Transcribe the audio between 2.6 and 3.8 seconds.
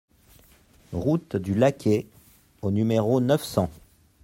au numéro neuf cents